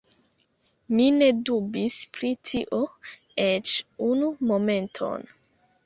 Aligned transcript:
Mi 0.99 1.05
ne 1.17 1.27
dubis 1.49 1.99
pri 2.17 2.33
tio 2.51 2.83
eĉ 3.47 3.79
unu 4.11 4.35
momenton. 4.55 5.33